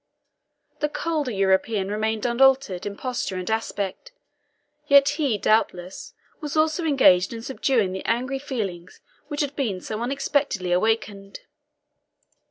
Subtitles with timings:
[0.79, 4.11] The colder European remained unaltered in posture and aspect;
[4.87, 10.01] yet he, doubtless, was also engaged in subduing the angry feelings which had been so
[10.01, 11.41] unexpectedly awakened.